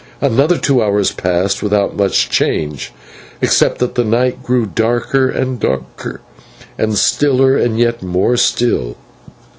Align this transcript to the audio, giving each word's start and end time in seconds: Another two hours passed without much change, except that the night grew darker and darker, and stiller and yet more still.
Another 0.19 0.57
two 0.57 0.81
hours 0.81 1.11
passed 1.11 1.61
without 1.61 1.95
much 1.95 2.27
change, 2.31 2.91
except 3.39 3.77
that 3.77 3.93
the 3.93 4.03
night 4.03 4.41
grew 4.41 4.65
darker 4.65 5.29
and 5.29 5.59
darker, 5.59 6.21
and 6.75 6.97
stiller 6.97 7.55
and 7.55 7.77
yet 7.77 8.01
more 8.01 8.35
still. 8.35 8.97